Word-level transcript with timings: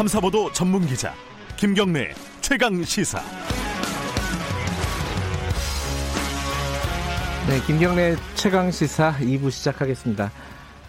탐사보도 0.00 0.50
전문 0.52 0.86
기자 0.86 1.12
김경래 1.58 2.14
최강 2.40 2.82
시사. 2.82 3.20
네, 7.46 7.60
김경래 7.66 8.16
최강 8.34 8.70
시사 8.70 9.12
2부 9.18 9.50
시작하겠습니다. 9.50 10.32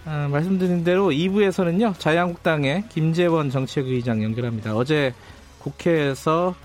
아, 0.06 0.30
말씀드린 0.32 0.86
대로 0.86 1.10
2부에서는요 1.10 2.00
자유한국당의 2.00 2.86
김재원 2.88 3.50
정책의장 3.50 4.24
연결합니다. 4.24 4.78
어제 4.78 5.14
국회에서 5.60 6.56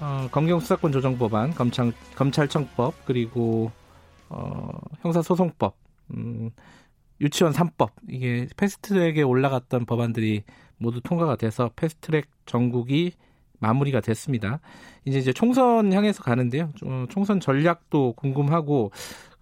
어, 0.00 0.28
검경수사권 0.30 0.92
조정 0.92 1.18
법안, 1.18 1.54
검찰, 1.54 1.92
검찰청법 2.16 2.94
그리고 3.04 3.72
어, 4.30 4.70
형사소송법, 5.02 5.76
음, 6.14 6.50
유치원 7.20 7.52
3법 7.52 7.90
이게 8.08 8.48
패스트트랙에 8.56 9.20
올라갔던 9.20 9.84
법안들이 9.84 10.44
모두 10.80 11.00
통과가 11.00 11.36
돼서 11.36 11.70
패스트트랙 11.76 12.26
전국이 12.46 13.12
마무리가 13.60 14.00
됐습니다. 14.00 14.60
이제 15.04 15.18
이제 15.18 15.32
총선 15.32 15.92
향해서 15.92 16.22
가는데요. 16.22 16.70
총선 17.10 17.38
전략도 17.38 18.14
궁금하고 18.14 18.90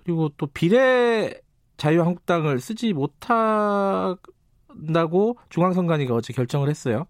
그리고 0.02 0.28
또 0.36 0.46
비례 0.48 1.40
자유한국당을 1.76 2.58
쓰지 2.58 2.92
못한다고 2.92 4.18
중앙선관위가 5.48 6.14
어제 6.14 6.32
결정을 6.32 6.68
했어요. 6.68 7.06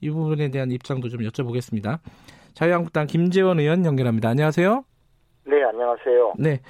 이 0.00 0.10
부분에 0.10 0.50
대한 0.50 0.70
입장도 0.70 1.08
좀 1.08 1.20
여쭤보겠습니다. 1.20 2.00
자유한국당 2.52 3.06
김재원 3.06 3.58
의원 3.58 3.86
연결합니다. 3.86 4.28
안녕하세요. 4.28 4.84
네, 5.46 5.62
안녕하세요. 5.64 6.34
네. 6.38 6.60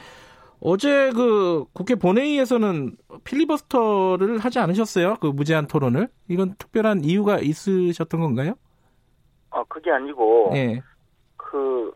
어제 0.63 1.11
그 1.13 1.65
국회 1.73 1.95
본회의에서는 1.95 2.97
필리버스터를 3.25 4.39
하지 4.39 4.59
않으셨어요? 4.59 5.17
그 5.21 5.29
무제한 5.29 5.67
토론을? 5.67 6.09
이건 6.29 6.55
특별한 6.59 7.05
이유가 7.05 7.39
있으셨던 7.39 8.21
건가요? 8.21 8.55
아, 9.51 9.65
그게 9.69 9.91
아니고, 9.91 10.51
네. 10.53 10.81
그, 11.37 11.93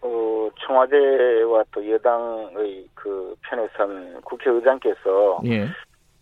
어, 0.00 0.48
청와대와 0.66 1.64
또 1.72 1.90
여당의 1.90 2.88
그 2.94 3.36
편에 3.42 3.68
선 3.76 4.20
국회의장께서 4.22 5.40
예. 5.46 5.66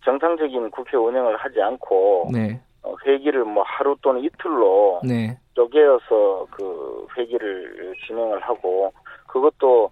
정상적인 0.03 0.69
국회 0.71 0.97
운영을 0.97 1.37
하지 1.37 1.61
않고 1.61 2.29
네. 2.33 2.61
어, 2.83 2.95
회기를 3.05 3.45
뭐 3.45 3.63
하루 3.65 3.95
또는 4.01 4.23
이틀로 4.23 4.99
네. 5.03 5.37
쪼개어서 5.55 6.47
그 6.51 7.07
회기를 7.17 7.95
진행을 8.05 8.39
하고 8.41 8.91
그것도 9.27 9.91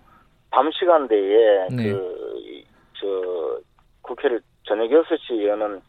밤 0.50 0.72
시간대에 0.72 1.68
네. 1.70 1.92
그저 1.92 3.60
국회를 4.02 4.42
저녁 4.64 4.90
6시 4.90 5.46
여는 5.48 5.82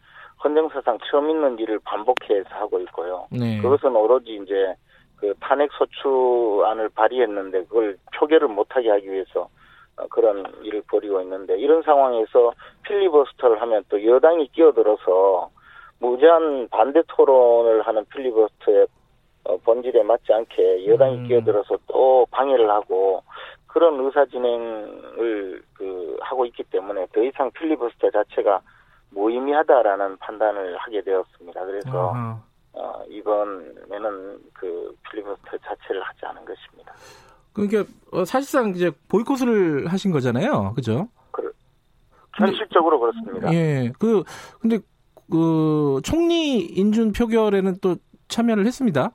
헌정사상 0.43 0.99
처음 1.09 1.29
있는 1.29 1.59
일을 1.59 1.79
반복해서 1.83 2.49
하고 2.49 2.79
있고요. 2.81 3.27
네. 3.31 3.59
그것은 3.61 3.95
오로지 3.95 4.39
이제 4.41 4.73
그 5.17 5.33
탄핵 5.41 5.69
소추안을 5.73 6.89
발의했는데 6.89 7.65
그걸 7.65 7.97
표결을 8.15 8.47
못하게 8.47 8.89
하기 8.89 9.11
위해서 9.11 9.49
어, 9.97 10.07
그런 10.09 10.45
일을 10.63 10.81
벌이고 10.89 11.21
있는데 11.21 11.57
이런 11.59 11.81
상황에서 11.81 12.53
필리버스터를 12.83 13.61
하면 13.61 13.83
또 13.89 14.03
여당이 14.03 14.47
끼어들어서 14.53 15.49
무제한 15.99 16.69
반대 16.69 17.01
토론을 17.07 17.81
하는 17.81 18.05
필리버스터의 18.05 18.87
어, 19.43 19.57
본질에 19.57 20.03
맞지 20.03 20.31
않게 20.31 20.87
여당이 20.87 21.17
음. 21.17 21.27
끼어들어서 21.27 21.77
또 21.87 22.25
방해를 22.31 22.69
하고 22.69 23.21
그런 23.69 24.03
의사 24.03 24.25
진행을 24.25 25.63
그 25.73 26.17
하고 26.21 26.45
있기 26.45 26.63
때문에 26.63 27.07
더 27.13 27.23
이상 27.23 27.51
필리버스터 27.51 28.09
자체가 28.11 28.61
무의미하다라는 29.11 30.17
판단을 30.17 30.77
하게 30.77 31.01
되었습니다. 31.03 31.65
그래서 31.65 32.39
어, 32.73 33.03
이번에는 33.09 34.39
그 34.53 34.95
필리버스터 35.09 35.57
자체를 35.57 36.01
하지 36.01 36.25
않은 36.25 36.45
것입니다. 36.45 36.93
그러니까 37.53 37.83
어, 38.11 38.25
사실상 38.25 38.69
이제 38.69 38.91
보이콧을 39.07 39.87
하신 39.87 40.11
거잖아요, 40.11 40.73
그죠? 40.75 41.07
그, 41.31 41.51
현실적으로 42.35 42.99
근데, 42.99 43.19
그렇습니다. 43.19 43.53
예, 43.53 43.91
그 43.99 44.23
근데 44.59 44.79
그 45.29 46.01
총리 46.03 46.59
인준 46.59 47.11
표결에는 47.11 47.77
또 47.81 47.97
참여를 48.29 48.65
했습니다. 48.65 49.11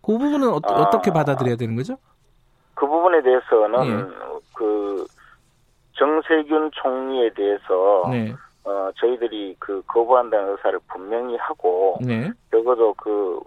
그 0.00 0.18
부분은 0.18 0.48
어, 0.48 0.60
아, 0.62 0.90
떻게 0.90 1.10
받아들여야 1.10 1.56
되는 1.56 1.76
거죠? 1.76 1.98
그 2.82 2.88
부분에 2.88 3.22
대해서는 3.22 3.86
예. 3.86 4.40
그 4.56 5.06
정세균 5.92 6.68
총리에 6.72 7.30
대해서 7.32 8.08
네. 8.10 8.34
어, 8.64 8.90
저희들이 8.96 9.54
그 9.60 9.80
거부한다는 9.86 10.50
의사를 10.50 10.80
분명히 10.88 11.36
하고 11.36 11.96
네. 12.00 12.28
적어도 12.50 12.92
그 12.94 13.38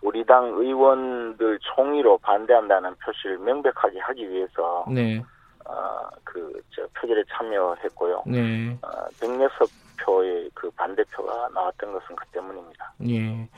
우리 0.00 0.24
당 0.24 0.44
의원들 0.46 1.58
총의로 1.74 2.18
반대한다는 2.18 2.94
표시를 3.04 3.38
명백하게 3.38 3.98
하기 3.98 4.30
위해서 4.30 4.84
네. 4.88 5.20
어, 5.64 6.08
그저 6.22 6.86
표결에 6.94 7.24
참여했고요. 7.30 8.22
네. 8.26 8.78
어, 8.80 8.88
106표의 9.18 10.50
그 10.54 10.70
반대표가 10.70 11.48
나왔던 11.52 11.92
것은 11.94 12.14
그 12.14 12.24
때문입니다. 12.26 12.92
예. 13.08 13.48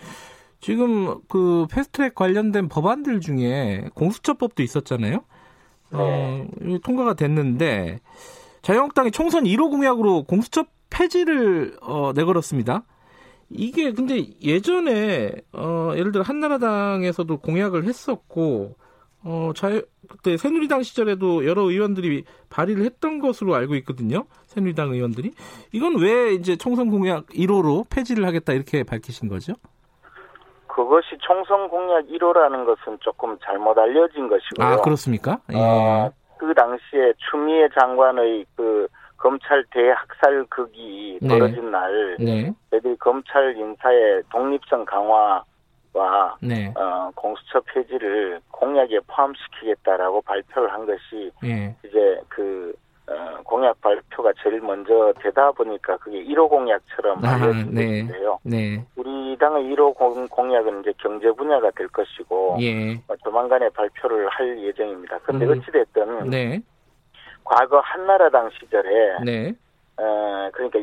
지금 0.61 1.21
그 1.29 1.67
패스트트랙 1.71 2.15
관련된 2.15 2.69
법안들 2.69 3.21
중에 3.21 3.89
공수처법도 3.95 4.63
있었잖아요. 4.63 5.25
네. 5.93 5.99
어, 5.99 6.49
통과가 6.83 7.15
됐는데 7.15 8.01
자유한국당이 8.63 9.11
총선 9.11 9.45
1호 9.45 9.71
공약으로 9.71 10.25
공수처 10.25 10.65
폐지를 10.91 11.77
어, 11.83 12.13
내걸었습니다. 12.15 12.85
이게 13.49 13.93
근데 13.93 14.27
예전에 14.43 15.33
어, 15.53 15.93
예를 15.95 16.11
들어 16.11 16.25
한나라당에서도 16.25 17.37
공약을 17.39 17.85
했었고 17.85 18.77
어, 19.23 19.53
자유, 19.57 19.83
그때 20.09 20.37
새누리당 20.37 20.83
시절에도 20.85 21.47
여러 21.47 21.63
의원들이 21.63 22.25
발의를 22.49 22.85
했던 22.85 23.19
것으로 23.19 23.55
알고 23.57 23.75
있거든요. 23.77 24.25
새누리당 24.47 24.93
의원들이. 24.93 25.33
이건 25.73 25.99
왜 25.99 26.35
이제 26.35 26.57
총선 26.57 26.91
공약 26.91 27.27
1호로 27.29 27.89
폐지를 27.91 28.25
하겠다 28.25 28.53
이렇게 28.53 28.85
밝히신 28.85 29.29
거죠? 29.29 29.55
그것이 30.77 31.17
총선 31.21 31.71
공약 31.71 32.05
1호라는 32.07 32.67
것은 32.67 32.99
조금 33.01 33.39
잘못 33.43 33.79
알려진 33.79 34.29
것이고요. 34.29 34.67
아, 34.67 34.77
그렇습니까? 34.77 35.39
예. 35.51 35.57
어, 35.57 36.11
그 36.37 36.53
당시에 36.53 37.15
추미애 37.17 37.67
장관의 37.71 38.45
그 38.55 38.87
검찰 39.17 39.65
대학살극이 39.71 41.21
네. 41.23 41.29
벌어진 41.29 41.71
날 41.71 42.17
네. 42.21 42.53
저희들이 42.71 42.95
검찰 42.99 43.57
인사의 43.57 44.25
독립성 44.31 44.85
강화와 44.85 46.37
네. 46.43 46.75
어, 46.77 47.11
공수처 47.15 47.59
폐지를 47.73 48.39
공약에 48.51 49.01
포함시키겠다라고 49.07 50.21
발표를 50.21 50.71
한 50.71 50.85
것이 50.85 51.31
네. 51.43 51.75
이제 51.87 52.21
그 52.29 52.75
어, 53.09 53.41
공약 53.45 53.81
발표가 53.81 54.33
제일 54.43 54.61
먼저 54.61 55.13
되다 55.21 55.53
보니까 55.53 55.97
그게 55.99 56.25
1호 56.25 56.49
공약처럼 56.49 57.25
알려진 57.25 57.75
네. 57.75 58.03
것인데요. 58.03 58.39
네. 58.43 58.85
우리 58.97 59.37
당의 59.39 59.65
1호 59.75 59.95
공, 60.29 60.55
약은 60.55 60.81
이제 60.81 60.93
경제 60.99 61.31
분야가 61.31 61.71
될 61.73 61.87
것이고 61.89 62.57
예. 62.61 62.95
어, 63.09 63.17
조만간에 63.23 63.69
발표를 63.69 64.29
할 64.29 64.59
예정입니다. 64.61 65.21
그런데 65.23 65.47
음. 65.47 65.53
어찌됐든 65.53 66.31
네. 66.31 66.61
과거 67.45 67.79
한나라당 67.79 68.51
시절에 68.59 69.19
네. 69.25 69.55
어, 69.99 70.51
그러니까 70.53 70.81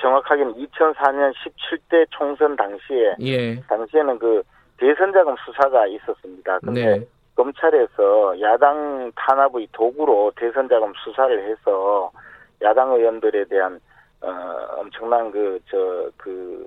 정확하게는 0.00 0.54
2004년 0.54 1.32
17대 1.34 2.06
총선 2.10 2.56
당시에 2.56 3.16
예. 3.20 3.60
당시에는 3.60 4.18
그 4.18 4.42
대선 4.78 5.12
자금 5.12 5.34
수사가 5.44 5.86
있었습니다. 5.86 6.58
근데 6.60 6.98
네. 6.98 7.06
검찰에서 7.36 8.40
야당 8.40 9.12
탄압의 9.14 9.68
도구로 9.72 10.32
대선 10.36 10.68
자금 10.68 10.92
수사를 11.04 11.48
해서 11.48 12.10
야당 12.62 12.92
의원들에 12.92 13.44
대한 13.44 13.78
어, 14.22 14.30
엄청난 14.78 15.30
그 15.30 15.60
저그 15.70 16.12
그, 16.16 16.66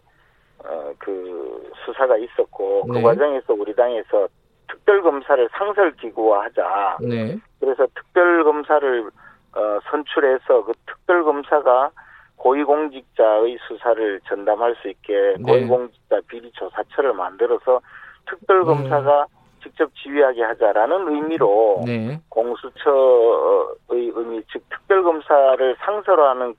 어, 0.63 0.93
그 0.99 1.71
수사가 1.85 2.17
있었고 2.17 2.85
그 2.85 2.91
네. 2.93 3.01
그 3.01 3.07
과정에서 3.07 3.53
우리 3.53 3.75
당에서 3.75 4.27
특별 4.67 5.01
검사를 5.01 5.49
상설 5.51 5.95
기구화하자. 5.95 6.97
네. 7.01 7.37
그래서 7.59 7.87
특별 7.95 8.43
검사를 8.43 9.09
어, 9.55 9.79
선출해서 9.89 10.63
그 10.63 10.73
특별 10.85 11.23
검사가 11.23 11.89
고위공직자의 12.35 13.57
수사를 13.67 14.21
전담할 14.27 14.75
수 14.81 14.89
있게 14.89 15.35
네. 15.39 15.43
고위공직자 15.43 16.21
비리 16.27 16.51
조사처를 16.51 17.13
만들어서 17.13 17.81
특별 18.27 18.63
검사가 18.63 19.23
음. 19.23 19.38
직접 19.61 19.91
지휘하게 19.95 20.43
하자라는 20.43 21.07
의미로 21.09 21.81
네. 21.85 22.19
공수처의 22.29 24.11
의미 24.15 24.41
즉 24.51 24.63
특별 24.69 25.03
검사를 25.03 25.75
상설화하는 25.79 26.55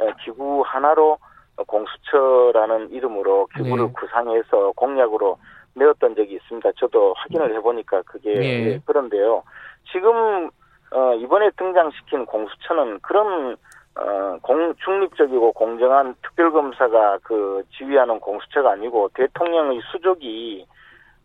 어, 0.00 0.06
기구 0.24 0.62
하나로 0.66 1.18
공수처라는 1.66 2.90
이름으로 2.90 3.46
기구를 3.56 3.86
네. 3.86 3.92
구상해서 3.92 4.72
공약으로 4.76 5.38
내었던 5.74 6.14
적이 6.14 6.34
있습니다. 6.34 6.72
저도 6.76 7.14
확인을 7.16 7.54
해보니까 7.56 8.02
그게 8.02 8.34
네. 8.34 8.80
그런데요. 8.86 9.42
지금 9.90 10.50
어, 10.92 11.14
이번에 11.14 11.50
등장시킨 11.56 12.26
공수처는 12.26 13.00
그런 13.00 13.56
어, 13.96 14.38
공, 14.42 14.74
중립적이고 14.84 15.52
공정한 15.52 16.14
특별검사가 16.22 17.18
그 17.22 17.62
지휘하는 17.76 18.18
공수처가 18.20 18.72
아니고 18.72 19.10
대통령의 19.14 19.80
수족이 19.90 20.66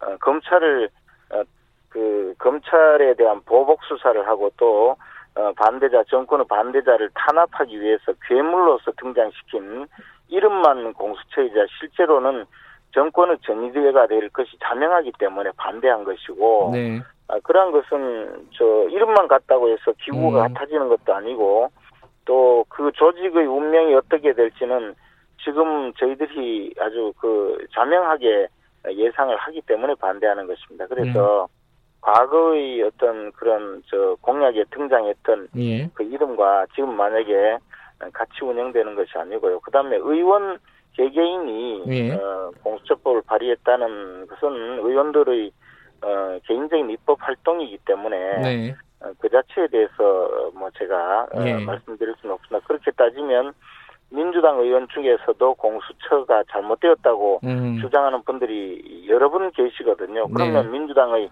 어, 0.02 0.18
검찰을 0.18 0.86
어, 0.86 0.99
그 1.90 2.34
검찰에 2.38 3.16
대한 3.16 3.42
보복 3.46 3.84
수사를 3.84 4.28
하고 4.28 4.52
또 4.58 4.96
어, 5.36 5.52
반대자 5.54 6.04
정권의 6.10 6.46
반대자를 6.48 7.10
탄압하기 7.14 7.80
위해서 7.80 8.14
괴물로서 8.28 8.92
등장시킨 8.98 9.88
이름만 10.28 10.94
공수처이자 10.94 11.66
실제로는 11.80 12.46
정권의 12.92 13.38
전위대가 13.44 14.08
될 14.08 14.30
것이 14.30 14.58
자명하기 14.62 15.14
때문에 15.20 15.52
반대한 15.58 16.04
것이고 16.04 16.72
네. 16.74 17.00
아, 17.28 17.40
그러한 17.44 17.72
것은 17.72 18.50
저 18.54 18.66
이름만 18.90 19.28
같다고 19.28 19.70
해서 19.70 19.94
기구가 20.00 20.48
음. 20.48 20.54
같아지는 20.54 20.90
것도 20.90 21.14
아니고 21.14 21.70
또 22.26 22.60
그 22.80 22.94
조직의 22.94 23.46
운명이 23.46 23.94
어떻게 23.94 24.34
될지는 24.34 24.96
지금 25.44 25.92
저희들이 25.96 26.74
아주 26.80 27.14
그 27.20 27.58
자명하게 27.74 28.48
예상을 28.94 29.36
하기 29.36 29.62
때문에 29.62 29.96
반대하는 29.96 30.48
것입니다. 30.48 30.88
그래서 30.88 31.44
음. 31.44 31.48
과거의 32.02 32.82
어떤 32.84 33.32
그런 33.34 33.84
저 33.88 34.16
공약에 34.22 34.64
등장했던 34.72 35.50
예. 35.58 35.90
그 35.94 36.04
이름과 36.04 36.68
지금 36.74 36.96
만약에 36.96 37.58
같이 38.14 38.44
운영되는 38.44 38.96
것이 38.96 39.12
아니고요. 39.18 39.60
그다음에 39.60 39.98
의원 39.98 40.60
개개인이 40.94 41.84
예. 41.88 42.12
어, 42.14 42.52
공수처법을 42.64 43.24
발의했다는 43.26 44.28
것은 44.28 44.80
의원들의 44.80 45.52
어, 46.02 46.40
개인적인 46.46 46.90
입법 46.90 47.18
활동이기 47.22 47.80
때문에 47.86 48.38
네. 48.42 48.76
어, 49.02 49.12
그 49.20 49.30
자체에 49.30 49.68
대해서 49.68 50.52
뭐 50.54 50.70
제가 50.78 51.28
어, 51.34 51.46
예. 51.46 51.54
어, 51.54 51.60
말씀드릴 51.60 52.16
수는 52.22 52.36
없으나 52.36 52.60
그렇게 52.62 52.92
따지면 52.92 53.54
민주당 54.12 54.60
의원 54.60 54.88
중에서도 54.90 55.54
공수처가 55.56 56.44
잘못되었다고 56.52 57.42
음. 57.44 57.78
주장하는 57.82 58.24
분들이 58.24 59.06
여러 59.08 59.30
분 59.30 59.52
계시거든요. 59.52 60.28
그러면 60.30 60.66
네. 60.66 60.80
민주당의 60.80 61.30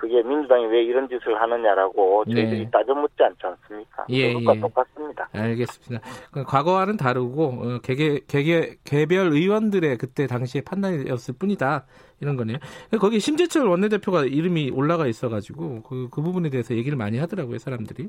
그게 0.00 0.22
민주당이 0.22 0.64
왜 0.66 0.82
이런 0.82 1.06
짓을 1.08 1.38
하느냐라고 1.40 2.24
네. 2.26 2.34
저희들이 2.34 2.60
네. 2.60 2.70
따져 2.70 2.94
묻지 2.94 3.22
않지 3.22 3.38
않습니까? 3.42 4.06
예, 4.08 4.32
그것과 4.32 4.56
예. 4.56 4.60
똑같습니다. 4.60 5.28
알겠습니다. 5.32 6.06
과거와는 6.46 6.96
다르고 6.96 7.44
어, 7.44 7.78
개개, 7.82 8.20
개개, 8.26 8.76
개별 8.84 9.30
의원들의 9.32 9.98
그때 9.98 10.26
당시의 10.26 10.62
판단이었을 10.62 11.34
뿐이다. 11.38 11.84
이런 12.20 12.36
거네요. 12.36 12.56
거기 12.98 13.20
심재철 13.20 13.66
원내대표가 13.66 14.24
이름이 14.24 14.70
올라가 14.74 15.06
있어가지고 15.06 15.82
그, 15.82 16.08
그 16.10 16.22
부분에 16.22 16.48
대해서 16.48 16.74
얘기를 16.74 16.96
많이 16.96 17.18
하더라고요, 17.18 17.58
사람들이. 17.58 18.08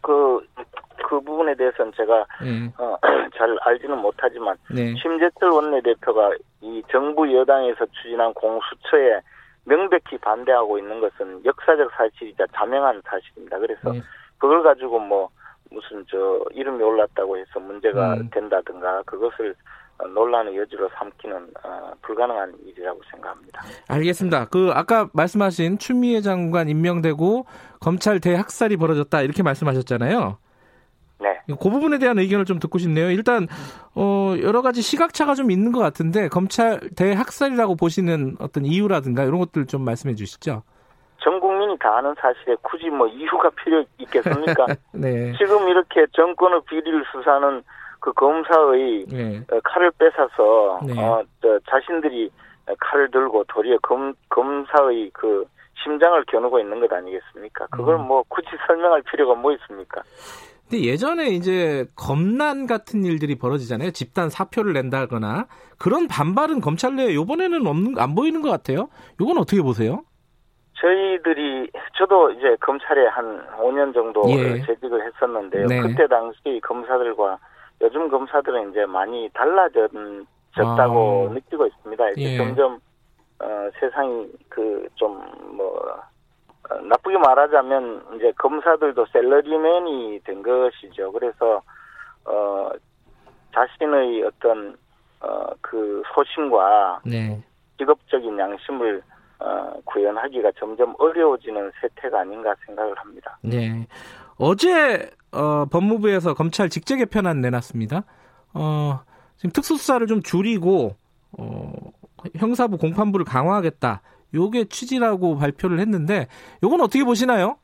그, 0.00 0.40
그 1.08 1.20
부분에 1.20 1.54
대해서는 1.54 1.92
제가 1.96 2.26
네. 2.42 2.72
어, 2.78 2.96
잘 3.36 3.56
알지는 3.62 3.98
못하지만 3.98 4.56
네. 4.70 4.94
심재철 4.96 5.50
원내대표가 5.50 6.32
이 6.62 6.82
정부 6.90 7.32
여당에서 7.32 7.86
추진한 7.86 8.32
공수처에 8.34 9.20
명백히 9.64 10.18
반대하고 10.18 10.78
있는 10.78 11.00
것은 11.00 11.44
역사적 11.44 11.90
사실이자 11.92 12.46
자명한 12.54 13.02
사실입니다. 13.04 13.58
그래서 13.58 13.92
네. 13.92 14.00
그걸 14.38 14.62
가지고 14.62 14.98
뭐 14.98 15.28
무슨 15.70 16.04
저 16.10 16.40
이름이 16.52 16.82
올랐다고 16.82 17.36
해서 17.36 17.60
문제가 17.60 18.14
음. 18.14 18.28
된다든가 18.30 19.02
그것을 19.06 19.54
논란의 20.12 20.56
여지로 20.56 20.88
삼기는 20.94 21.36
어, 21.62 21.92
불가능한 22.02 22.54
일이라고 22.66 23.00
생각합니다. 23.10 23.62
알겠습니다. 23.88 24.46
그 24.46 24.70
아까 24.74 25.08
말씀하신 25.12 25.78
추미애 25.78 26.20
장관 26.20 26.68
임명되고 26.68 27.46
검찰 27.80 28.20
대학살이 28.20 28.76
벌어졌다 28.76 29.22
이렇게 29.22 29.42
말씀하셨잖아요. 29.42 30.38
네. 31.24 31.54
그 31.60 31.70
부분에 31.70 31.98
대한 31.98 32.18
의견을 32.18 32.44
좀 32.44 32.58
듣고 32.58 32.78
싶네요. 32.78 33.10
일단 33.10 33.46
어 33.94 34.34
여러 34.42 34.62
가지 34.62 34.82
시각차가 34.82 35.34
좀 35.34 35.50
있는 35.50 35.72
것 35.72 35.80
같은데 35.80 36.28
검찰 36.28 36.80
대학살이라고 36.96 37.76
보시는 37.76 38.36
어떤 38.40 38.64
이유라든가 38.64 39.24
이런 39.24 39.38
것들 39.38 39.66
좀 39.66 39.84
말씀해 39.84 40.14
주시죠. 40.14 40.62
전 41.18 41.40
국민이 41.40 41.76
다 41.78 41.96
아는 41.96 42.14
사실에 42.20 42.54
굳이 42.62 42.90
뭐 42.90 43.06
이유가 43.06 43.50
필요 43.64 43.82
있겠습니까? 43.98 44.66
네. 44.92 45.32
지금 45.38 45.68
이렇게 45.68 46.06
정권의 46.12 46.60
비리를 46.68 47.04
수사하는 47.12 47.62
그 48.00 48.12
검사의 48.12 49.06
네. 49.08 49.42
어, 49.50 49.60
칼을 49.64 49.90
뺏어서 49.92 50.80
네. 50.86 51.00
어, 51.00 51.24
저 51.40 51.58
자신들이 51.70 52.30
칼을 52.78 53.10
들고 53.10 53.44
도리어 53.44 53.78
검, 53.82 54.12
검사의 54.28 55.10
그 55.14 55.46
심장을 55.82 56.22
겨누고 56.26 56.58
있는 56.60 56.80
것 56.80 56.92
아니겠습니까? 56.92 57.66
그걸 57.68 57.96
음. 57.96 58.06
뭐 58.06 58.22
굳이 58.28 58.48
설명할 58.66 59.02
필요가 59.02 59.34
뭐 59.34 59.52
있습니까? 59.52 60.02
근데 60.68 60.84
예전에 60.84 61.28
이제 61.28 61.86
검난 61.94 62.66
같은 62.66 63.04
일들이 63.04 63.36
벌어지잖아요. 63.36 63.90
집단 63.90 64.30
사표를 64.30 64.72
낸다거나 64.72 65.46
그런 65.78 66.08
반발은 66.08 66.60
검찰 66.60 66.96
내에 66.96 67.12
이번에는 67.12 67.66
없는 67.66 67.98
안 67.98 68.14
보이는 68.14 68.40
것 68.42 68.50
같아요. 68.50 68.88
이건 69.20 69.38
어떻게 69.38 69.60
보세요? 69.62 70.04
저희들이 70.80 71.70
저도 71.96 72.30
이제 72.32 72.56
검찰에 72.60 73.06
한 73.08 73.46
5년 73.58 73.94
정도 73.94 74.22
예. 74.30 74.60
재직을 74.66 75.06
했었는데요. 75.06 75.66
네. 75.66 75.80
그때 75.80 76.06
당시 76.06 76.60
검사들과 76.62 77.38
요즘 77.80 78.08
검사들은 78.08 78.70
이제 78.70 78.84
많이 78.86 79.28
달라졌다고 79.34 81.28
아. 81.30 81.34
느끼고 81.34 81.66
있습니다. 81.66 82.10
이제 82.10 82.22
예. 82.22 82.36
점점 82.36 82.78
어, 83.40 83.70
세상이 83.78 84.26
그 84.48 84.86
좀뭐 84.94 85.66
어, 85.66 86.02
나쁘게 86.88 87.18
말하자면 87.18 88.16
이제 88.16 88.32
검사들도 88.38 89.06
셀러리맨이 89.12 90.20
된 90.24 90.42
것이죠. 90.42 91.12
그래서 91.12 91.62
어 92.24 92.70
자신의 93.54 94.24
어떤 94.24 94.76
어그 95.20 96.02
소신과 96.14 97.00
네. 97.04 97.42
직업적인 97.78 98.38
양심을 98.38 99.02
어, 99.40 99.74
구현하기가 99.84 100.52
점점 100.58 100.94
어려워지는 100.98 101.72
세태가 101.80 102.20
아닌가 102.20 102.54
생각을 102.66 102.94
합니다. 102.96 103.38
네. 103.42 103.86
어제 104.38 105.10
어, 105.32 105.66
법무부에서 105.66 106.34
검찰 106.34 106.68
직제 106.68 106.96
개편안 106.96 107.40
내놨습니다. 107.40 108.04
어, 108.54 109.00
지금 109.36 109.50
특수수사를 109.50 110.06
좀 110.06 110.22
줄이고 110.22 110.96
어, 111.38 111.72
형사부 112.36 112.78
공판부를 112.78 113.26
강화하겠다. 113.26 114.00
요게 114.34 114.64
취지라고 114.64 115.38
발표를 115.38 115.78
했는데 115.78 116.26
요건 116.62 116.80
어떻게 116.80 117.04
보시나요? 117.04 117.56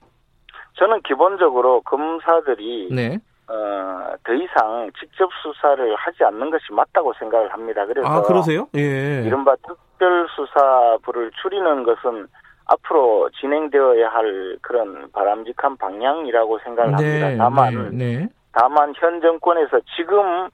저는 0.75 1.03
기본적으로 1.03 1.83
검사들이 1.83 2.89
네. 2.93 3.19
어, 3.49 4.15
더 4.25 4.33
이상 4.33 4.91
직접 4.99 5.29
수사를 5.43 5.95
하지 5.97 6.25
않는 6.25 6.51
것이 6.51 6.73
맞다고 6.73 7.13
생각을 7.19 7.53
합니다. 7.53 7.85
그래서 7.85 8.09
아, 8.09 8.23
그러세요? 8.23 8.69
예. 8.77 9.23
이른바 9.27 9.57
특별 9.67 10.27
수사부를 10.35 11.33
줄이는 11.43 11.83
것은 11.83 12.29
앞으로 12.67 13.29
진행되어야 13.41 14.09
할 14.09 14.57
그런 14.63 15.11
바람직한 15.13 15.77
방향이라고 15.77 16.61
생각을 16.61 16.97
네, 16.97 17.21
합니다. 17.23 17.45
다만 17.45 17.91
네, 17.91 18.19
네. 18.19 18.29
다만 18.53 18.93
현 18.97 19.21
정권에서 19.21 19.81
지금 19.97 20.49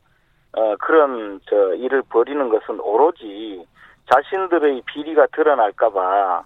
어, 0.57 0.77
그런 0.81 1.41
저 1.49 1.75
일을 1.75 2.03
벌이는 2.09 2.49
것은 2.49 2.81
오로지 2.81 3.67
자신들의 4.13 4.83
비리가 4.87 5.27
드러날까봐 5.33 6.45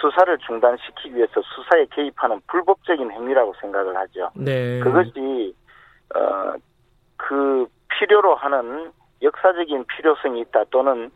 수사를 0.00 0.38
중단시키기 0.38 1.14
위해서 1.14 1.40
수사에 1.42 1.86
개입하는 1.90 2.40
불법적인 2.46 3.10
행위라고 3.10 3.54
생각을 3.60 3.96
하죠. 3.96 4.30
네. 4.34 4.80
그것이 4.80 5.54
어, 6.14 6.54
그 7.16 7.66
필요로 7.88 8.34
하는 8.34 8.90
역사적인 9.22 9.84
필요성이 9.86 10.40
있다 10.40 10.64
또는 10.70 11.10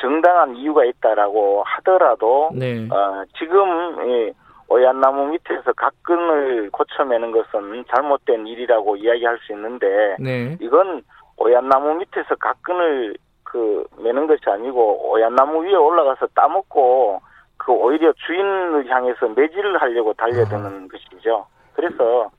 정당한 0.00 0.56
이유가 0.56 0.84
있다라고 0.84 1.62
하더라도 1.64 2.50
네. 2.54 2.88
어, 2.90 3.24
지금 3.38 4.08
이 4.08 4.32
오얏나무 4.68 5.32
밑에서 5.32 5.72
각근을 5.72 6.70
고쳐매는 6.70 7.32
것은 7.32 7.84
잘못된 7.92 8.46
일이라고 8.46 8.96
이야기할 8.96 9.38
수 9.44 9.52
있는데 9.52 10.16
네. 10.20 10.56
이건 10.60 11.02
오얏나무 11.36 11.94
밑에서 11.96 12.36
각근을 12.36 13.16
그 13.42 13.84
것이 14.30 14.48
아니고 14.48 15.12
오얏 15.12 15.34
나무 15.34 15.64
위에 15.64 15.74
올라가서 15.74 16.28
따먹고 16.34 17.20
그 17.56 17.72
오히려 17.72 18.12
주인을 18.26 18.88
향해서 18.88 19.28
매질을 19.28 19.80
하려고 19.80 20.14
달려드는 20.14 20.84
아. 20.84 20.88
것이죠. 20.90 21.46
그래서 21.74 22.30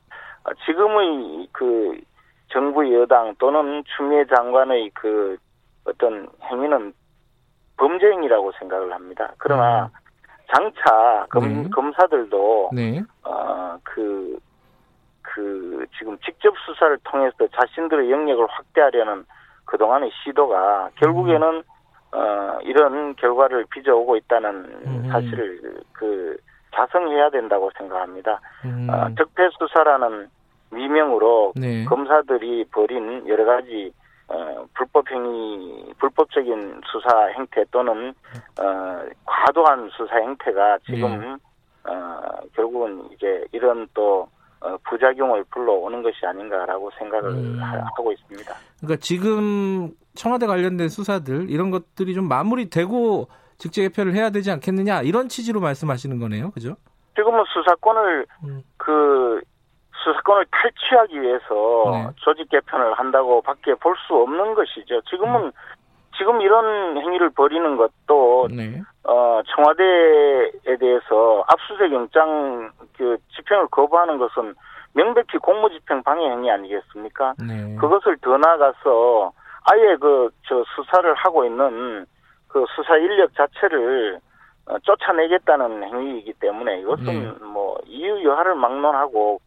지금의 0.66 1.48
그 1.52 2.00
정부 2.48 2.92
여당 2.92 3.34
또는 3.38 3.84
추미애 3.96 4.24
장관의 4.24 4.90
그 4.94 5.36
어떤 5.84 6.28
행위는 6.42 6.92
범죄 7.76 8.06
행위라고 8.06 8.52
생각을 8.58 8.92
합니다. 8.92 9.32
그러나 9.38 9.84
아. 9.84 9.90
장차 10.54 11.26
검, 11.30 11.44
네. 11.44 11.68
검사들도 11.70 12.70
네. 12.72 13.02
어그그 13.22 14.38
그 15.22 15.86
지금 15.98 16.18
직접 16.18 16.54
수사를 16.66 16.98
통해서 17.04 17.46
자신들의 17.54 18.10
영역을 18.10 18.46
확대하려는 18.48 19.24
그동안의 19.64 20.10
시도가 20.22 20.90
결국에는 20.96 21.48
음. 21.56 21.71
어, 22.12 22.58
이런 22.62 23.16
결과를 23.16 23.66
빚어오고 23.70 24.16
있다는 24.16 24.50
음. 24.86 25.08
사실을 25.10 25.80
그 25.92 26.36
자성해야 26.74 27.30
된다고 27.30 27.70
생각합니다. 27.76 28.40
음. 28.64 28.88
어, 28.90 29.08
적폐 29.16 29.48
수사라는 29.58 30.28
미명으로 30.70 31.52
네. 31.56 31.84
검사들이 31.84 32.64
벌인 32.72 33.26
여러 33.28 33.44
가지 33.44 33.92
어, 34.28 34.66
불법 34.74 35.10
행위, 35.10 35.92
불법적인 35.98 36.80
수사 36.86 37.26
행태 37.36 37.64
또는 37.70 38.14
어, 38.60 39.02
과도한 39.26 39.90
수사 39.92 40.16
행태가 40.16 40.78
지금 40.86 41.38
예. 41.86 41.90
어, 41.90 42.20
결국은 42.54 43.08
이제 43.12 43.44
이런 43.52 43.86
또 43.92 44.22
어, 44.22 44.41
부작용을 44.88 45.44
불러오는 45.50 46.02
것이 46.02 46.24
아닌가라고 46.26 46.90
생각을 46.98 47.30
음. 47.30 47.58
하고 47.62 48.12
있습니다. 48.12 48.54
그러니까 48.80 49.00
지금 49.00 49.90
청와대 50.14 50.46
관련된 50.46 50.88
수사들 50.88 51.50
이런 51.50 51.70
것들이 51.70 52.14
좀 52.14 52.28
마무리되고 52.28 53.28
직제 53.58 53.82
개편을 53.82 54.14
해야 54.14 54.30
되지 54.30 54.50
않겠느냐 54.50 55.02
이런 55.02 55.28
취지로 55.28 55.60
말씀하시는 55.60 56.18
거네요, 56.18 56.50
그죠? 56.50 56.76
지금은 57.16 57.44
수사권을 57.52 58.26
음. 58.44 58.62
그 58.76 59.40
수사권을 60.04 60.46
탈취하기 60.50 61.20
위해서 61.20 61.44
네. 61.92 62.08
조직 62.16 62.48
개편을 62.48 62.94
한다고 62.94 63.40
밖에 63.42 63.74
볼 63.74 63.94
수 64.08 64.14
없는 64.14 64.54
것이죠. 64.54 65.00
지금은 65.02 65.44
음. 65.46 65.52
지금 66.16 66.40
이런 66.40 66.98
행위를 66.98 67.30
벌이는 67.30 67.76
것도 67.76 68.48
네. 68.50 68.80
어, 69.04 69.40
청와대에 69.54 70.76
대해서 70.78 71.44
압수수색 71.48 71.92
영장 71.92 72.70
그 72.96 73.16
집행을 73.36 73.68
거부하는 73.70 74.18
것은 74.18 74.54
명백히 74.94 75.38
공무집행 75.38 76.02
방해 76.02 76.28
행위 76.28 76.50
아니겠습니까? 76.50 77.34
네. 77.46 77.76
그것을 77.76 78.18
더 78.18 78.36
나아가서 78.36 79.32
아예 79.70 79.96
그 79.96 80.30
저 80.52 80.62
수사를 80.76 81.14
하고 81.14 81.46
있는 81.46 82.04
그 82.48 82.64
수사 82.76 82.96
인력 82.98 83.34
자체를 83.34 84.20
어, 84.66 84.78
쫓아내겠다는 84.80 85.82
행위이기 85.82 86.34
때문에 86.34 86.80
이것은 86.80 87.04
네. 87.04 87.44
뭐 87.44 87.80
이유 87.86 88.22
여하를 88.22 88.54
막론하고 88.54 89.40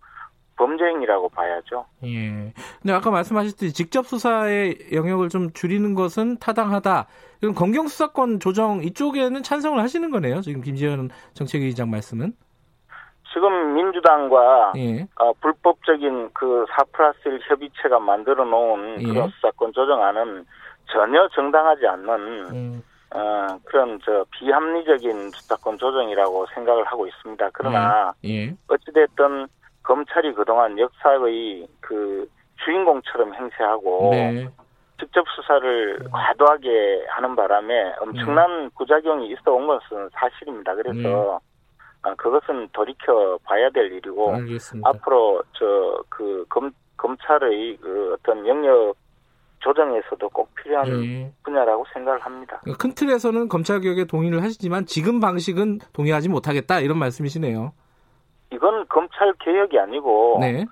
범죄 0.57 0.85
행위라고 0.85 1.29
봐야죠. 1.29 1.85
예. 2.03 2.53
근데 2.81 2.93
아까 2.93 3.11
말씀하셨듯이 3.11 3.73
직접 3.73 4.05
수사의 4.05 4.77
영역을 4.93 5.29
좀 5.29 5.51
줄이는 5.51 5.95
것은 5.95 6.37
타당하다. 6.37 7.07
그럼 7.41 7.53
검경 7.55 7.87
수사권 7.87 8.39
조정 8.39 8.81
이쪽에는 8.83 9.43
찬성을 9.43 9.81
하시는 9.81 10.09
거네요. 10.11 10.41
지금 10.41 10.61
김지현 10.61 11.09
정책위의장 11.33 11.89
말씀은. 11.89 12.33
지금 13.33 13.73
민주당과 13.73 14.73
예. 14.77 15.07
어, 15.19 15.33
불법적인 15.41 16.29
그 16.33 16.65
4 16.69 16.85
플러스 16.93 17.19
1 17.25 17.41
협의체가 17.49 17.99
만들어 17.99 18.45
놓은 18.45 19.01
예. 19.01 19.07
그런 19.07 19.29
수사권 19.29 19.73
조정안은 19.73 20.45
전혀 20.91 21.27
정당하지 21.35 21.85
않는 21.85 22.09
음. 22.51 22.83
어, 23.13 23.59
그런 23.65 23.99
저 24.05 24.25
비합리적인 24.31 25.31
수사권 25.31 25.77
조정이라고 25.77 26.45
생각을 26.53 26.85
하고 26.85 27.07
있습니다. 27.07 27.49
그러나 27.51 28.13
예. 28.23 28.29
예. 28.29 28.55
어찌됐든 28.69 29.47
검찰이 29.85 30.33
그동안 30.33 30.77
역사의 30.77 31.67
그 31.79 32.27
주인공처럼 32.63 33.33
행세하고 33.33 34.09
네. 34.11 34.47
직접 34.99 35.25
수사를 35.35 35.99
네. 35.99 36.05
과도하게 36.11 37.05
하는 37.09 37.35
바람에 37.35 37.95
엄청난 37.99 38.63
네. 38.63 38.69
부작용이 38.77 39.29
있어 39.31 39.53
온 39.53 39.67
것은 39.67 40.09
사실입니다. 40.13 40.73
그래서 40.75 40.99
네. 40.99 41.37
아, 42.01 42.15
그것은 42.15 42.69
돌이켜 42.71 43.37
봐야 43.43 43.69
될 43.69 43.91
일이고 43.91 44.33
알겠습니다. 44.33 44.89
앞으로 44.89 45.43
저그검 45.53 46.71
검찰의 46.97 47.77
그 47.81 48.13
어떤 48.13 48.47
영역 48.47 48.95
조정에서도 49.59 50.29
꼭 50.29 50.53
필요한 50.55 50.89
네. 51.01 51.33
분야라고 51.43 51.85
생각을 51.93 52.19
합니다. 52.21 52.61
큰 52.79 52.93
틀에서는 52.93 53.49
검찰 53.49 53.81
개혁에 53.81 54.05
동의를 54.05 54.43
하시지만 54.43 54.85
지금 54.85 55.19
방식은 55.19 55.79
동의하지 55.91 56.29
못하겠다 56.29 56.79
이런 56.79 56.97
말씀이시네요. 56.99 57.73
이건 58.55 58.87
검찰 58.87 59.33
개혁이 59.39 59.77
아니고 59.79 60.37
네. 60.41 60.65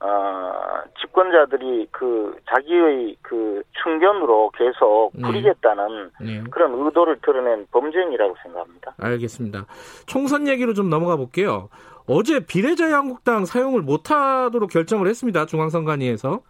어, 0.00 0.52
집권자들이 1.00 1.86
그 1.92 2.36
자기의 2.50 3.16
그 3.22 3.62
충견으로 3.82 4.50
계속 4.50 5.10
네. 5.14 5.22
부리겠다는 5.22 6.10
네. 6.20 6.42
그런 6.50 6.74
의도를 6.74 7.20
드러낸 7.22 7.66
범죄행위라고 7.70 8.34
생각합니다. 8.42 8.94
알겠습니다. 8.98 9.66
총선 10.06 10.48
얘기로 10.48 10.74
좀 10.74 10.90
넘어가 10.90 11.16
볼게요. 11.16 11.68
어제 12.06 12.44
비례자유한국당 12.44 13.44
사용을 13.44 13.82
못하도록 13.82 14.68
결정을 14.68 15.06
했습니다. 15.06 15.46
중앙선관위에서 15.46 16.40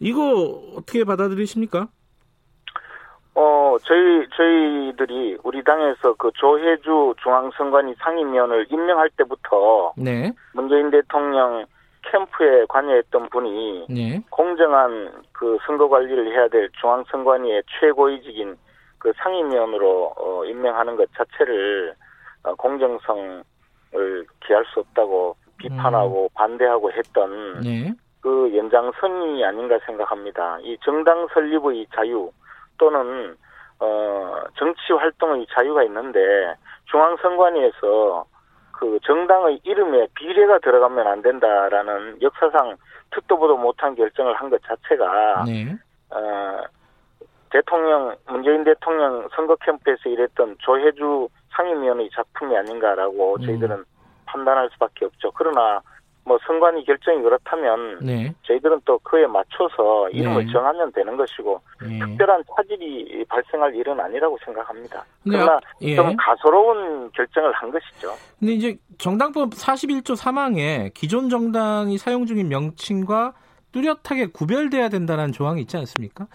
이거 0.00 0.62
어떻게 0.76 1.04
받아들이십니까? 1.04 1.88
어, 3.38 3.76
저희, 3.84 4.26
저희들이 4.36 5.38
우리 5.44 5.62
당에서 5.62 6.12
그 6.14 6.32
조혜주 6.34 7.14
중앙선관위 7.22 7.94
상임위원을 8.00 8.66
임명할 8.68 9.10
때부터. 9.10 9.92
네. 9.96 10.32
문재인 10.54 10.90
대통령 10.90 11.64
캠프에 12.02 12.66
관여했던 12.68 13.28
분이. 13.28 13.86
네. 13.90 14.20
공정한 14.30 15.12
그 15.30 15.56
선거 15.64 15.88
관리를 15.88 16.32
해야 16.32 16.48
될 16.48 16.68
중앙선관위의 16.80 17.62
최고위직인 17.78 18.56
그 18.98 19.12
상임위원으로 19.18 20.14
어, 20.16 20.44
임명하는 20.44 20.96
것 20.96 21.08
자체를 21.14 21.94
어, 22.42 22.54
공정성을 22.56 23.44
기할 24.44 24.64
수 24.74 24.80
없다고 24.80 25.36
비판하고 25.58 26.24
음. 26.24 26.28
반대하고 26.34 26.90
했던 26.90 27.60
네. 27.60 27.92
그 28.20 28.50
연장선이 28.56 29.44
아닌가 29.44 29.78
생각합니다. 29.86 30.58
이 30.62 30.76
정당 30.82 31.28
설립의 31.32 31.86
자유, 31.94 32.32
또는 32.78 33.36
어 33.80 34.34
정치 34.56 34.92
활동의 34.92 35.46
자유가 35.54 35.82
있는데 35.84 36.54
중앙선관위에서 36.86 38.24
그 38.72 38.98
정당의 39.04 39.60
이름에 39.64 40.06
비례가 40.14 40.58
들어가면 40.58 41.06
안 41.06 41.22
된다라는 41.22 42.20
역사상 42.22 42.76
듣도 43.10 43.36
보도 43.38 43.56
못한 43.56 43.94
결정을 43.94 44.34
한 44.34 44.50
것 44.50 44.60
자체가 44.62 45.44
네. 45.46 45.76
어 46.10 46.62
대통령 47.50 48.14
문재인 48.28 48.64
대통령 48.64 49.28
선거 49.34 49.56
캠프에서 49.56 50.08
일했던 50.08 50.56
조혜주 50.58 51.28
상임위원의 51.56 52.10
작품이 52.14 52.56
아닌가라고 52.56 53.36
음. 53.36 53.40
저희들은 53.46 53.84
판단할 54.26 54.68
수밖에 54.72 55.06
없죠. 55.06 55.30
그러나 55.32 55.80
뭐 56.28 56.38
선관위 56.46 56.84
결정이 56.84 57.22
그렇다면 57.22 57.98
네. 58.02 58.34
저희들은 58.42 58.82
또 58.84 58.98
그에 58.98 59.26
맞춰서 59.26 60.10
이름을 60.10 60.44
네. 60.44 60.52
정하면 60.52 60.92
되는 60.92 61.16
것이고 61.16 61.60
네. 61.82 61.98
특별한 61.98 62.44
차질이 62.54 63.24
발생할 63.28 63.74
일은 63.74 63.98
아니라고 63.98 64.38
생각합니다. 64.44 65.04
그러나 65.24 65.58
예. 65.80 65.96
좀 65.96 66.14
가소로운 66.16 67.10
결정을 67.12 67.50
한 67.52 67.70
것이죠. 67.70 68.12
근데 68.38 68.52
이제 68.52 68.76
정당법 68.98 69.50
41조 69.50 70.14
3항에 70.16 70.92
기존 70.92 71.30
정당이 71.30 71.96
사용 71.96 72.26
중인 72.26 72.48
명칭과 72.48 73.32
뚜렷하게 73.72 74.26
구별돼야 74.26 74.88
된다는 74.90 75.32
조항이 75.32 75.62
있지 75.62 75.76
않습니까? 75.78 76.26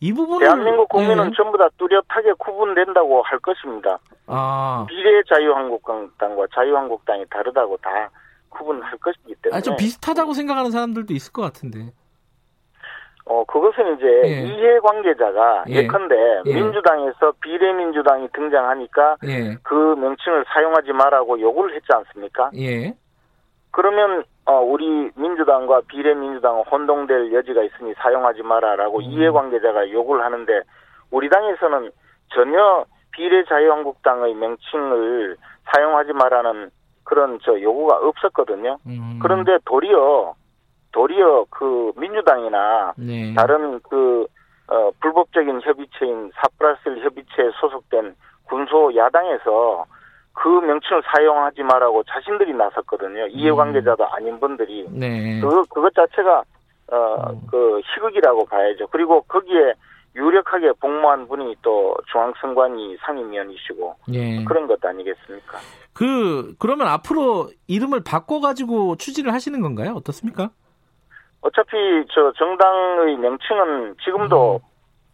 이 0.00 0.12
부분은 0.12 0.40
대한민국 0.40 0.88
국민은 0.88 1.28
네. 1.28 1.30
전부 1.36 1.58
다 1.58 1.68
뚜렷하게 1.78 2.32
구분된다고 2.38 3.22
할 3.22 3.38
것입니다. 3.38 3.98
아. 4.26 4.86
미래자유한국당과 4.88 6.46
자유한국당이 6.54 7.24
다르다고 7.30 7.76
다 7.78 8.10
구분할 8.52 8.96
것이기 8.98 9.34
때문에. 9.42 9.56
아, 9.56 9.60
좀 9.60 9.76
비슷하다고 9.76 10.34
생각하는 10.34 10.70
사람들도 10.70 11.12
있을 11.14 11.32
것 11.32 11.42
같은데. 11.42 11.92
어, 13.24 13.44
그것은 13.44 13.96
이제 13.96 14.06
예. 14.24 14.46
이해관계자가 14.46 15.64
예. 15.68 15.86
컨대 15.86 16.14
예. 16.44 16.54
민주당에서 16.54 17.32
비례민주당이 17.40 18.28
등장하니까 18.32 19.16
예. 19.24 19.56
그 19.62 19.74
명칭을 19.74 20.44
사용하지 20.52 20.92
말라고 20.92 21.40
요구를 21.40 21.74
했지 21.76 21.86
않습니까? 21.92 22.50
예. 22.56 22.94
그러면 23.70 24.24
어, 24.44 24.60
우리 24.60 25.10
민주당과 25.14 25.82
비례민주당은 25.86 26.64
혼동될 26.64 27.32
여지가 27.32 27.62
있으니 27.62 27.94
사용하지 27.94 28.42
마라라고 28.42 28.98
음. 28.98 29.02
이해관계자가 29.02 29.90
요구를 29.90 30.24
하는데 30.24 30.60
우리 31.10 31.28
당에서는 31.28 31.90
전혀 32.34 32.84
비례자유한국당의 33.12 34.34
명칭을 34.34 35.36
사용하지 35.72 36.12
마라는 36.12 36.70
그런 37.12 37.38
저 37.42 37.60
요구가 37.60 37.96
없었거든요. 37.96 38.78
음. 38.86 39.18
그런데 39.20 39.58
도리어 39.66 40.34
도리어 40.92 41.44
그 41.50 41.92
민주당이나 41.96 42.94
네. 42.96 43.34
다른 43.34 43.78
그 43.80 44.26
어, 44.68 44.90
불법적인 44.98 45.60
협의체인 45.60 46.30
사플러스 46.34 46.80
협의체에 46.88 47.50
소속된 47.60 48.14
군소 48.44 48.96
야당에서 48.96 49.84
그 50.32 50.48
명칭을 50.48 51.02
사용하지 51.14 51.62
말라고 51.64 52.02
자신들이 52.04 52.54
나섰거든요. 52.54 53.24
음. 53.24 53.28
이해관계자도 53.30 54.06
아닌 54.06 54.40
분들이 54.40 54.88
네. 54.90 55.38
그 55.42 55.64
그것 55.68 55.94
자체가 55.94 56.44
어그 56.86 57.76
음. 57.76 57.82
희극이라고 57.84 58.46
봐야죠. 58.46 58.86
그리고 58.86 59.20
거기에 59.28 59.74
유력하게 60.14 60.72
복무한 60.80 61.26
분이 61.26 61.56
또 61.62 61.96
중앙선관위 62.10 62.98
상임위원이시고 63.04 63.96
예. 64.12 64.44
그런 64.44 64.66
것 64.66 64.84
아니겠습니까? 64.84 65.58
그 65.94 66.54
그러면 66.58 66.88
앞으로 66.88 67.50
이름을 67.66 68.02
바꿔가지고 68.04 68.96
추진을 68.96 69.32
하시는 69.32 69.60
건가요? 69.60 69.92
어떻습니까? 69.94 70.50
어차피 71.40 71.76
저 72.14 72.32
정당의 72.36 73.16
명칭은 73.16 73.96
지금도 74.04 74.56
음. 74.56 74.68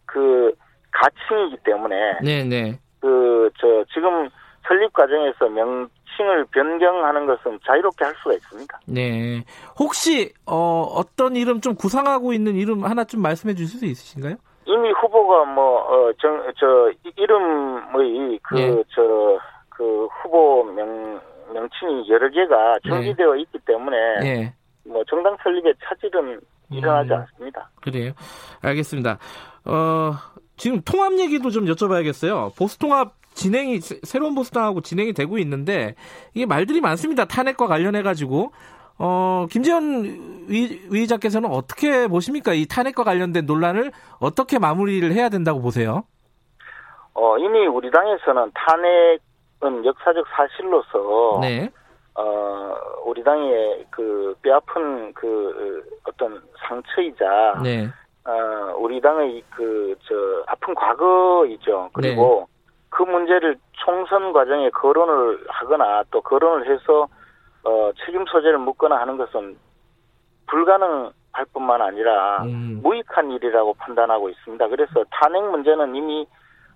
그 0.05 0.53
가칭이기 0.91 1.57
때문에 1.63 2.19
네네. 2.21 2.43
네. 2.49 2.79
그 2.99 3.29
저 3.59 3.83
지금 3.93 4.29
설립 4.67 4.91
과정에서 4.93 5.49
명칭을 5.49 6.45
변경하는 6.51 7.25
것은 7.25 7.59
자유롭게 7.65 8.05
할 8.05 8.13
수가 8.21 8.33
있습니다. 8.35 8.79
네. 8.87 9.43
혹시 9.77 10.33
어, 10.45 10.81
어떤 10.81 11.35
이름 11.35 11.61
좀 11.61 11.75
구상하고 11.75 12.33
있는 12.33 12.55
이름 12.55 12.85
하나 12.85 13.03
좀 13.03 13.21
말씀해 13.21 13.55
주실 13.55 13.79
수 13.79 13.85
있으신가요? 13.85 14.35
이미 14.69 14.91
후보가 14.91 15.45
뭐어정저 15.45 16.91
이름의 17.15 18.39
그저그 18.43 18.61
예. 18.61 19.37
그 19.69 20.07
후보 20.21 20.63
명 20.63 21.19
명칭이 21.51 22.07
여러 22.07 22.29
개가 22.29 22.77
중지되어 22.85 23.33
네. 23.33 23.41
있기 23.41 23.57
때문에 23.65 23.97
예. 24.23 24.53
뭐 24.85 25.03
정당 25.09 25.35
설립의 25.41 25.73
차질은 25.83 26.39
일어나지 26.69 27.09
음, 27.09 27.15
않습니다. 27.15 27.69
그래요. 27.81 28.11
알겠습니다. 28.61 29.17
어, 29.65 30.11
지금 30.55 30.81
통합 30.81 31.17
얘기도 31.17 31.49
좀 31.49 31.65
여쭤봐야겠어요. 31.65 32.55
보수통합 32.55 33.13
진행이 33.33 33.79
새로운 33.79 34.35
보수당하고 34.35 34.81
진행이 34.81 35.13
되고 35.13 35.39
있는데 35.39 35.95
이게 36.35 36.45
말들이 36.45 36.79
많습니다. 36.79 37.25
탄핵과 37.25 37.65
관련해 37.65 38.03
가지고 38.03 38.51
어, 38.99 39.45
김재현 39.49 40.05
의, 40.49 41.07
장께서는 41.07 41.49
어떻게 41.49 42.07
보십니까? 42.07 42.53
이 42.53 42.65
탄핵과 42.65 43.03
관련된 43.03 43.45
논란을 43.45 43.91
어떻게 44.19 44.59
마무리를 44.59 45.11
해야 45.11 45.29
된다고 45.29 45.61
보세요? 45.61 46.03
어, 47.13 47.37
이미 47.37 47.65
우리 47.65 47.89
당에서는 47.91 48.51
탄핵은 48.53 49.85
역사적 49.85 50.25
사실로서 50.35 51.39
네. 51.41 51.69
어, 52.15 52.75
우리 53.05 53.23
당의 53.23 53.85
그 53.89 54.35
뼈아픈 54.41 55.13
그 55.13 55.83
어떤 56.03 56.41
상처이자 56.67 57.61
네. 57.63 57.87
어, 58.25 58.75
우리 58.77 58.99
당의 59.01 59.43
그 59.49 59.89
저 60.09 60.43
아픈 60.47 60.73
과거이죠. 60.73 61.91
그리고 61.93 62.47
네. 62.47 62.59
그 62.89 63.03
문제를 63.03 63.57
총선 63.73 64.33
과정에 64.33 64.69
거론을 64.71 65.45
하거나 65.47 66.03
또 66.11 66.21
거론을 66.21 66.71
해서 66.71 67.07
어, 67.63 67.91
책임 68.05 68.25
소재를 68.25 68.57
묻거나 68.59 68.99
하는 68.99 69.17
것은 69.17 69.57
불가능할 70.47 71.45
뿐만 71.53 71.81
아니라 71.81 72.43
음. 72.43 72.79
무익한 72.81 73.31
일이라고 73.31 73.73
판단하고 73.75 74.29
있습니다. 74.29 74.67
그래서 74.67 75.03
탄핵 75.11 75.43
문제는 75.43 75.95
이미 75.95 76.27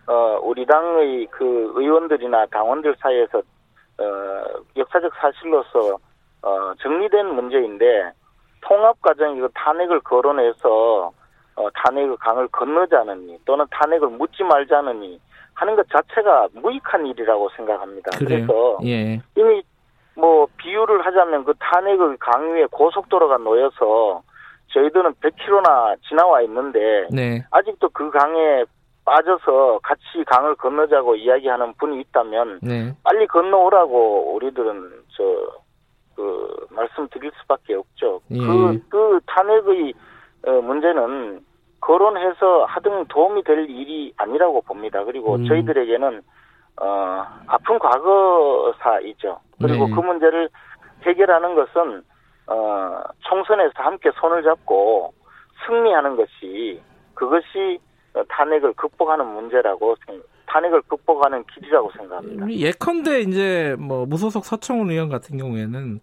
어, 0.08 0.40
우리 0.44 0.66
당의 0.66 1.28
그 1.32 1.74
의원들이나 1.76 2.48
당원들 2.48 2.96
사이에서 3.00 3.40
어, 3.40 4.44
역사적 4.76 5.14
사실로서 5.16 5.98
어, 6.42 6.74
정리된 6.82 7.34
문제인데 7.34 8.12
통합 8.62 9.02
과정에 9.02 9.40
그 9.40 9.50
탄핵을 9.54 10.02
거론해서 10.02 11.12
어, 11.56 11.70
탄핵의 11.76 12.18
강을 12.18 12.48
건너자느니 12.50 13.40
또는 13.46 13.66
탄핵을 13.72 14.10
묻지 14.10 14.44
말자느니 14.44 15.20
하는 15.54 15.76
것 15.76 15.88
자체가 15.90 16.50
무익한 16.54 17.06
일이라고 17.06 17.50
생각합니다. 17.56 18.12
그래요? 18.18 18.48
그래서 18.48 18.78
예. 18.86 19.22
이미 19.36 19.64
뭐 20.16 20.48
비유를 20.58 21.06
하자면 21.06 21.46
그 21.46 21.54
탄핵의 21.60 22.18
강 22.20 22.54
위에 22.54 22.66
고속도로가 22.72 23.38
놓여서 23.38 24.22
저희들은 24.68 25.14
100km나 25.16 25.98
지나와 26.08 26.42
있는데 26.42 27.08
네. 27.12 27.46
아직도 27.52 27.90
그 27.90 28.10
강에 28.12 28.64
빠져서 29.06 29.80
같이 29.84 30.24
강을 30.28 30.56
건너자고 30.56 31.16
이야기하는 31.16 31.74
분이 31.78 32.00
있다면 32.02 32.60
네. 32.64 32.96
빨리 33.04 33.28
건너오라고 33.28 34.36
우리들은 34.36 34.92
저 35.10 35.64
그 36.16 36.68
말씀드릴 36.70 37.32
수밖에 37.42 37.76
없죠. 37.76 38.22
예. 38.32 38.38
그, 38.38 38.80
그 38.90 39.20
탄핵의 39.26 39.94
어, 40.46 40.52
문제는 40.62 41.42
거론해서 41.80 42.66
하등 42.66 43.06
도움이 43.08 43.44
될 43.44 43.70
일이 43.70 44.14
아니라고 44.18 44.62
봅니다. 44.62 45.04
그리고 45.04 45.36
음. 45.36 45.46
저희들에게는 45.48 46.22
어, 46.82 47.26
아픈 47.48 47.80
과거사이죠. 47.80 49.40
그리고 49.62 49.88
네. 49.88 49.94
그 49.94 50.00
문제를 50.00 50.50
해결하는 51.04 51.56
것은 51.56 52.04
어, 52.48 53.02
총선에서 53.20 53.72
함께 53.76 54.10
손을 54.20 54.44
잡고 54.44 55.14
승리하는 55.66 56.16
것이 56.16 56.82
그것이 57.14 57.80
탄핵을 58.30 58.74
극복하는 58.74 59.26
문제라고 59.26 59.96
탄핵을 60.48 60.82
극복하는 60.84 61.44
길이라고 61.54 61.92
생각합니다. 61.98 62.52
예컨대 62.52 63.22
이제 63.22 63.76
뭐 63.80 64.06
무소속 64.06 64.46
서청훈 64.46 64.92
의원 64.92 65.10
같은 65.10 65.38
경우에는 65.38 66.00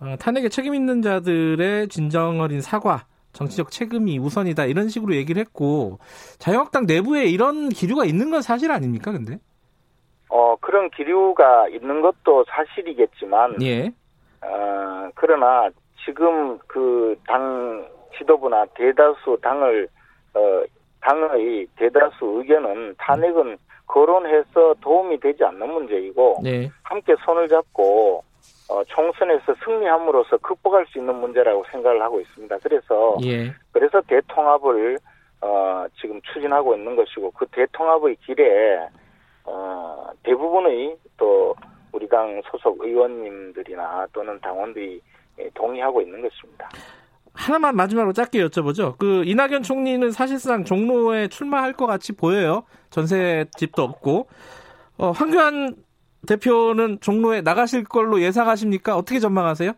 어, 0.00 0.16
탄핵에 0.18 0.48
책임 0.48 0.74
있는 0.74 1.02
자들의 1.02 1.88
진정 1.88 2.40
어린 2.40 2.60
사과, 2.60 3.06
정치적 3.32 3.70
책임이 3.70 4.18
우선이다 4.18 4.66
이런 4.66 4.88
식으로 4.88 5.14
얘기를 5.14 5.40
했고 5.40 5.98
자유한국당 6.38 6.86
내부에 6.86 7.24
이런 7.24 7.68
기류가 7.68 8.04
있는 8.04 8.30
건 8.30 8.42
사실 8.42 8.70
아닙니까? 8.70 9.12
근데? 9.12 9.38
어 10.28 10.56
그런 10.56 10.90
기류가 10.90 11.68
있는 11.68 12.00
것도 12.00 12.44
사실이겠지만, 12.48 13.62
예. 13.62 13.92
어, 14.42 15.10
그러나 15.14 15.70
지금 16.04 16.58
그 16.66 17.16
당 17.26 17.86
지도부나 18.16 18.66
대다수 18.74 19.38
당을 19.42 19.88
어, 20.34 20.64
당의 21.00 21.66
대다수 21.76 22.24
의견은 22.38 22.94
탄핵은 22.98 23.56
거론해서 23.86 24.74
도움이 24.80 25.20
되지 25.20 25.44
않는 25.44 25.68
문제이고 25.68 26.40
네. 26.42 26.70
함께 26.82 27.14
손을 27.24 27.48
잡고 27.48 28.24
어, 28.70 28.84
총선에서 28.84 29.54
승리함으로써 29.64 30.38
극복할 30.38 30.86
수 30.86 30.98
있는 30.98 31.14
문제라고 31.16 31.64
생각을 31.70 32.00
하고 32.00 32.20
있습니다. 32.20 32.56
그래서 32.62 33.16
예. 33.24 33.52
그래서 33.72 34.00
대통합을 34.02 34.98
어, 35.42 35.84
지금 36.00 36.20
추진하고 36.22 36.74
있는 36.74 36.96
것이고 36.96 37.30
그 37.32 37.46
대통합의 37.52 38.16
길에 38.24 38.80
어, 39.44 40.10
대부분의 40.22 40.96
또 41.16 41.54
우리 41.92 42.08
당 42.08 42.40
소속 42.50 42.82
의원님들이나 42.84 44.06
또는 44.12 44.38
당원들이 44.40 45.00
동의하고 45.54 46.00
있는 46.00 46.22
것입니다. 46.22 46.68
하나만 47.34 47.76
마지막으로 47.76 48.12
짧게 48.12 48.38
여쭤보죠. 48.46 48.96
그 48.98 49.24
이낙연 49.24 49.62
총리는 49.62 50.10
사실상 50.12 50.64
종로에 50.64 51.28
출마할 51.28 51.72
것 51.72 51.86
같이 51.86 52.12
보여요. 52.12 52.64
전세 52.90 53.44
집도 53.56 53.82
없고. 53.82 54.28
어, 54.96 55.10
황교안 55.10 55.74
대표는 56.28 57.00
종로에 57.00 57.40
나가실 57.42 57.84
걸로 57.84 58.20
예상하십니까? 58.20 58.96
어떻게 58.96 59.18
전망하세요? 59.18 59.72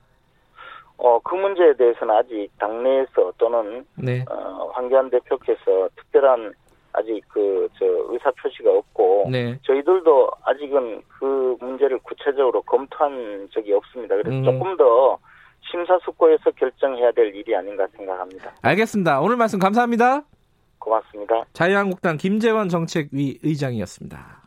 어, 0.99 1.19
그 1.21 1.35
문제에 1.35 1.75
대해서는 1.75 2.15
아직 2.15 2.49
당내에서 2.59 3.33
또는 3.39 3.85
네. 3.97 4.25
어, 4.31 4.71
황교안 4.73 5.11
대표께서 5.11 5.89
특별한 5.97 6.53
아직 6.97 7.23
그 7.29 7.57
저 7.79 7.85
의사 8.09 8.31
표시가 8.31 8.71
없고 8.71 9.29
네. 9.31 9.59
저희들도 9.63 10.31
아직은 10.45 11.03
그 11.09 11.57
문제를 11.61 11.99
구체적으로 12.01 12.63
검토한 12.63 13.49
적이 13.53 13.75
없습니다. 13.75 14.17
그래서 14.17 14.31
음. 14.31 14.45
조금 14.45 14.77
더 14.77 15.19
심사숙고해서 15.71 16.51
결정해야 16.53 17.11
될 17.13 17.35
일이 17.35 17.55
아닌가 17.55 17.87
생각합니다. 17.97 18.53
알겠습니다. 18.63 19.21
오늘 19.21 19.37
말씀 19.37 19.59
감사합니다. 19.59 20.23
고맙습니다. 20.79 21.45
자유한국당 21.53 22.17
김재원 22.17 22.69
정책위 22.69 23.41
의장이었습니다. 23.43 24.46